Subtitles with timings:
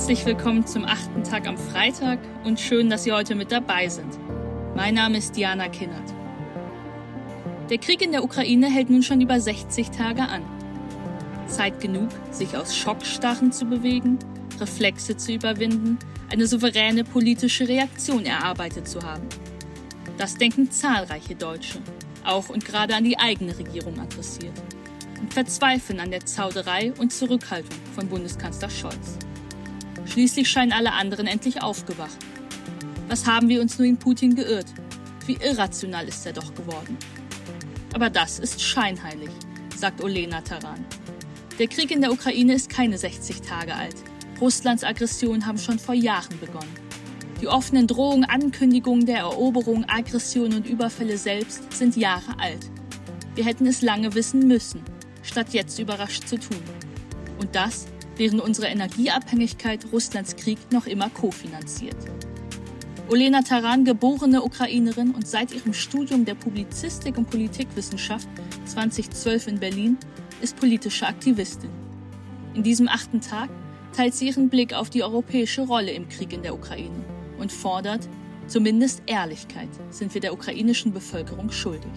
[0.00, 4.18] Herzlich willkommen zum achten Tag am Freitag und schön, dass Sie heute mit dabei sind.
[4.74, 6.14] Mein Name ist Diana Kinnert.
[7.68, 10.42] Der Krieg in der Ukraine hält nun schon über 60 Tage an.
[11.46, 14.18] Zeit genug, sich aus Schockstarren zu bewegen,
[14.58, 15.98] Reflexe zu überwinden,
[16.32, 19.28] eine souveräne politische Reaktion erarbeitet zu haben.
[20.16, 21.78] Das denken zahlreiche Deutsche,
[22.24, 24.58] auch und gerade an die eigene Regierung adressiert,
[25.20, 29.18] und verzweifeln an der Zauderei und Zurückhaltung von Bundeskanzler Scholz.
[30.10, 32.16] Schließlich scheinen alle anderen endlich aufgewacht.
[33.08, 34.66] Was haben wir uns nur in Putin geirrt?
[35.26, 36.98] Wie irrational ist er doch geworden.
[37.94, 39.30] Aber das ist scheinheilig,
[39.76, 40.84] sagt Olena Taran.
[41.60, 43.94] Der Krieg in der Ukraine ist keine 60 Tage alt.
[44.40, 46.74] Russlands Aggressionen haben schon vor Jahren begonnen.
[47.40, 52.68] Die offenen Drohungen, Ankündigungen der Eroberung, Aggressionen und Überfälle selbst sind Jahre alt.
[53.36, 54.82] Wir hätten es lange wissen müssen,
[55.22, 56.62] statt jetzt überrascht zu tun.
[57.38, 61.96] Und das während unsere Energieabhängigkeit Russlands Krieg noch immer kofinanziert.
[63.08, 68.28] Olena Taran, geborene Ukrainerin und seit ihrem Studium der Publizistik und Politikwissenschaft
[68.66, 69.98] 2012 in Berlin,
[70.40, 71.70] ist politische Aktivistin.
[72.54, 73.50] In diesem achten Tag
[73.92, 77.04] teilt sie ihren Blick auf die europäische Rolle im Krieg in der Ukraine
[77.38, 78.08] und fordert,
[78.46, 81.90] zumindest Ehrlichkeit sind wir der ukrainischen Bevölkerung schuldig.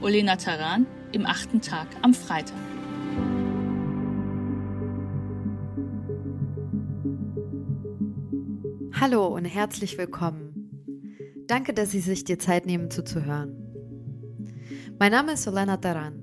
[0.00, 2.73] Olena Taran im achten Tag am Freitag.
[9.06, 10.70] Hallo und herzlich willkommen.
[11.46, 13.54] Danke, dass Sie sich die Zeit nehmen zuzuhören.
[14.98, 16.22] Mein Name ist Solana Taran.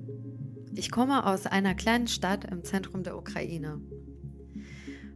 [0.74, 3.80] Ich komme aus einer kleinen Stadt im Zentrum der Ukraine.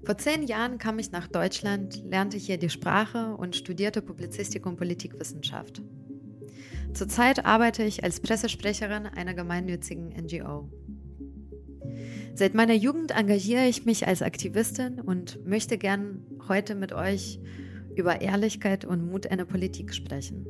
[0.05, 4.77] Vor zehn Jahren kam ich nach Deutschland, lernte hier die Sprache und studierte Publizistik und
[4.77, 5.83] Politikwissenschaft.
[6.95, 10.71] Zurzeit arbeite ich als Pressesprecherin einer gemeinnützigen NGO.
[12.35, 17.41] Seit meiner Jugend engagiere ich mich als Aktivistin und möchte gern heute mit euch
[17.95, 20.47] über Ehrlichkeit und Mut in der Politik sprechen.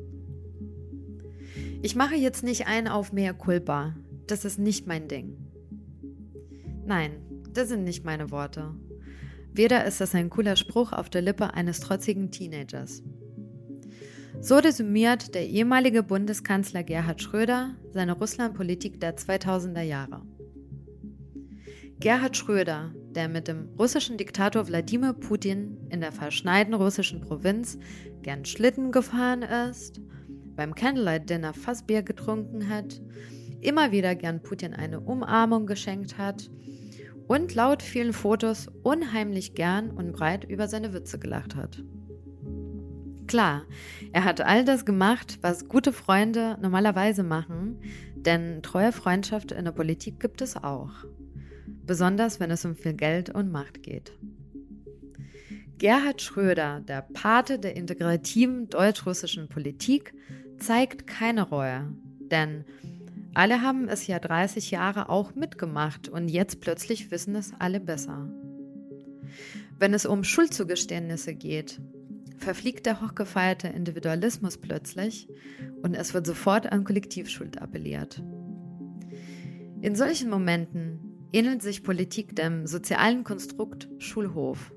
[1.81, 3.95] Ich mache jetzt nicht ein auf mehr Culpa.
[4.27, 5.37] Das ist nicht mein Ding.
[6.85, 7.11] Nein,
[7.53, 8.75] das sind nicht meine Worte.
[9.53, 13.03] Weder ist das ein cooler Spruch auf der Lippe eines trotzigen Teenagers.
[14.39, 20.21] So resümiert der ehemalige Bundeskanzler Gerhard Schröder seine Russlandpolitik der 2000er Jahre.
[21.99, 27.79] Gerhard Schröder, der mit dem russischen Diktator Wladimir Putin in der verschneiten russischen Provinz
[28.21, 29.99] gern Schlitten gefahren ist,
[30.55, 33.01] beim Candlelight Dinner Fassbier getrunken hat,
[33.61, 36.51] immer wieder gern Putin eine Umarmung geschenkt hat
[37.27, 41.83] und laut vielen Fotos unheimlich gern und breit über seine Witze gelacht hat.
[43.25, 43.63] Klar,
[44.13, 47.81] er hat all das gemacht, was gute Freunde normalerweise machen,
[48.15, 50.91] denn treue Freundschaft in der Politik gibt es auch
[51.87, 54.11] besonders wenn es um viel Geld und Macht geht.
[55.79, 60.13] Gerhard Schröder, der Pate der integrativen deutsch-russischen Politik,
[60.57, 61.93] zeigt keine Reue,
[62.31, 62.65] denn
[63.35, 68.27] alle haben es ja 30 Jahre auch mitgemacht und jetzt plötzlich wissen es alle besser.
[69.77, 71.79] Wenn es um Schuldzugeständnisse geht,
[72.37, 75.27] verfliegt der hochgefeierte Individualismus plötzlich
[75.83, 78.23] und es wird sofort an Kollektivschuld appelliert.
[79.81, 84.73] In solchen Momenten ähnelt sich Politik dem sozialen Konstrukt Schulhof.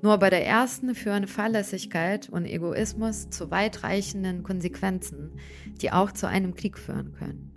[0.00, 5.32] Nur bei der ersten führen Fahrlässigkeit und Egoismus zu weitreichenden Konsequenzen,
[5.80, 7.52] die auch zu einem Krieg führen können.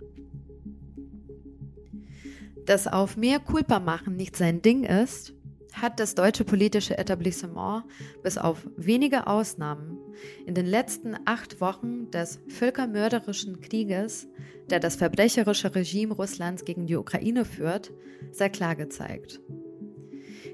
[2.66, 5.34] Dass auf mehr Culpa machen nicht sein Ding ist,
[5.74, 7.84] hat das deutsche politische Etablissement
[8.22, 9.98] bis auf wenige Ausnahmen
[10.46, 14.28] in den letzten acht Wochen des völkermörderischen Krieges,
[14.70, 17.92] der das verbrecherische Regime Russlands gegen die Ukraine führt,
[18.30, 19.40] sehr klar gezeigt.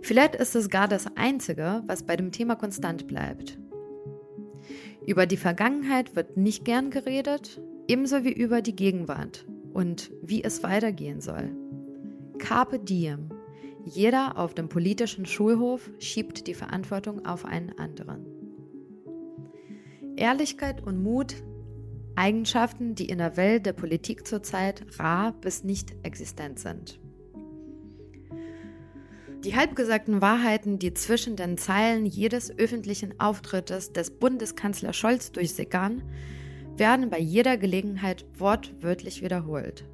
[0.03, 3.59] Vielleicht ist es gar das Einzige, was bei dem Thema konstant bleibt.
[5.07, 10.63] Über die Vergangenheit wird nicht gern geredet, ebenso wie über die Gegenwart und wie es
[10.63, 11.51] weitergehen soll.
[12.39, 13.31] Carpe diem.
[13.89, 18.27] Jeder auf dem politischen Schulhof schiebt die Verantwortung auf einen anderen.
[20.17, 21.37] Ehrlichkeit und Mut,
[22.15, 27.01] Eigenschaften, die in der Welt der Politik zurzeit rar bis nicht existent sind.
[29.45, 36.03] Die halbgesagten Wahrheiten, die zwischen den Zeilen jedes öffentlichen Auftrittes des Bundeskanzler Scholz durchsickern,
[36.77, 39.87] werden bei jeder Gelegenheit wortwörtlich wiederholt.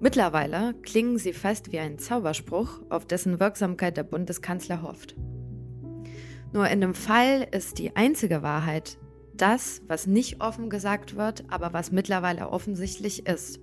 [0.00, 5.16] Mittlerweile klingen sie fast wie ein Zauberspruch, auf dessen Wirksamkeit der Bundeskanzler hofft.
[6.52, 8.98] Nur in dem Fall ist die einzige Wahrheit
[9.34, 13.60] das, was nicht offen gesagt wird, aber was mittlerweile offensichtlich ist.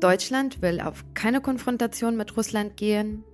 [0.00, 3.24] Deutschland will auf keine Konfrontation mit Russland gehen.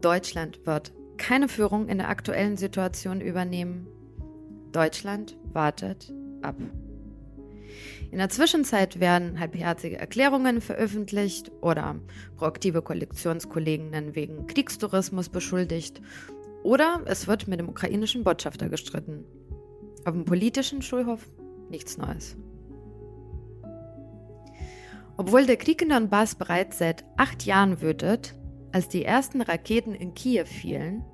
[0.00, 3.86] Deutschland wird keine Führung in der aktuellen Situation übernehmen.
[4.72, 6.12] Deutschland wartet
[6.42, 6.56] ab.
[8.10, 11.96] In der Zwischenzeit werden halbherzige Erklärungen veröffentlicht oder
[12.36, 16.00] proaktive Kollektionskolleginnen wegen Kriegstourismus beschuldigt
[16.64, 19.24] oder es wird mit dem ukrainischen Botschafter gestritten.
[20.04, 21.24] Auf dem politischen Schulhof
[21.70, 22.36] nichts Neues.
[25.16, 28.34] Obwohl der Krieg in Donbass bereits seit acht Jahren wütet,
[28.72, 31.04] als die ersten Raketen in Kiew fielen,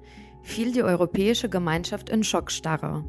[0.43, 3.05] fiel die europäische Gemeinschaft in Schockstarre.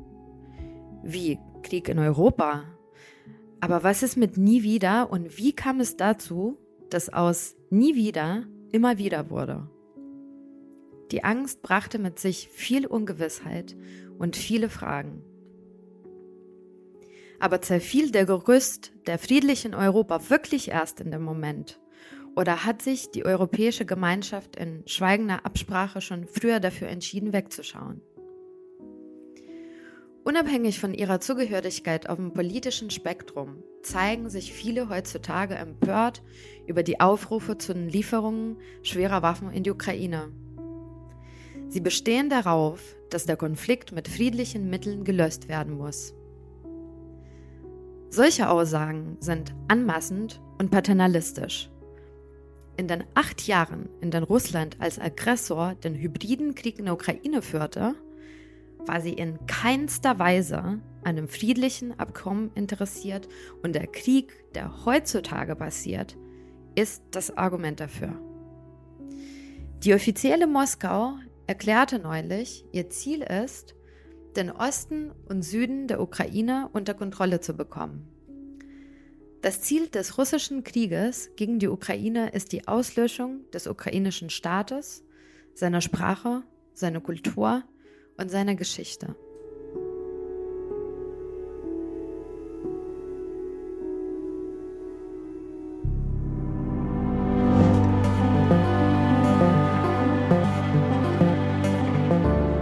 [1.04, 2.64] Wie Krieg in Europa?
[3.60, 6.58] Aber was ist mit nie wieder und wie kam es dazu,
[6.90, 9.70] dass aus nie wieder immer wieder wurde?
[11.12, 13.76] Die Angst brachte mit sich viel Ungewissheit
[14.20, 15.24] und viele Fragen.
[17.40, 21.80] Aber zerfiel der Gerüst der friedlichen Europa wirklich erst in dem Moment?
[22.36, 28.02] Oder hat sich die europäische Gemeinschaft in schweigender Absprache schon früher dafür entschieden, wegzuschauen?
[30.28, 36.22] Unabhängig von ihrer Zugehörigkeit auf dem politischen Spektrum zeigen sich viele heutzutage empört
[36.66, 40.34] über die Aufrufe zu den Lieferungen schwerer Waffen in die Ukraine.
[41.70, 46.14] Sie bestehen darauf, dass der Konflikt mit friedlichen Mitteln gelöst werden muss.
[48.10, 51.70] Solche Aussagen sind anmaßend und paternalistisch.
[52.76, 57.42] In den acht Jahren, in denen Russland als Aggressor den hybriden Krieg in der Ukraine
[57.42, 57.96] führte,
[58.88, 63.28] war sie in keinster Weise an einem friedlichen Abkommen interessiert
[63.64, 66.18] und der Krieg, der heutzutage passiert,
[66.76, 68.14] ist das Argument dafür.
[69.84, 71.14] Die offizielle Moskau
[71.46, 73.76] erklärte neulich, ihr Ziel ist,
[74.36, 78.08] den Osten und Süden der Ukraine unter Kontrolle zu bekommen.
[79.42, 85.04] Das Ziel des russischen Krieges gegen die Ukraine ist die Auslöschung des ukrainischen Staates,
[85.54, 86.44] seiner Sprache,
[86.74, 87.64] seiner Kultur
[88.18, 89.16] und seiner Geschichte.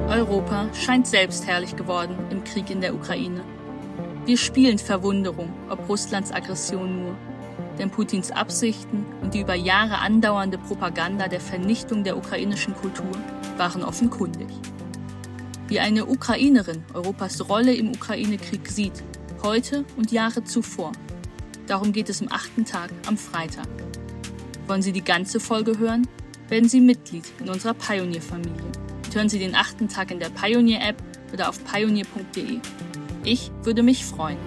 [0.10, 3.44] Europa scheint selbstherrlich geworden im Krieg in der Ukraine.
[4.26, 7.16] Wir spielen Verwunderung ob Russlands Aggression nur.
[7.78, 13.12] Denn Putins Absichten und die über Jahre andauernde Propaganda der Vernichtung der ukrainischen Kultur
[13.58, 14.48] waren offenkundig
[15.68, 19.04] wie eine Ukrainerin Europas Rolle im Ukraine-Krieg sieht,
[19.42, 20.92] heute und Jahre zuvor.
[21.68, 23.68] Darum geht es im achten Tag am Freitag.
[24.68, 26.08] Wollen Sie die ganze Folge hören?
[26.50, 28.72] Werden Sie Mitglied in unserer Pioneer-Familie.
[29.14, 31.02] hören Sie den achten Tag in der Pioneer-App
[31.34, 32.60] oder auf pioneer.de.
[33.24, 34.38] Ich würde mich freuen.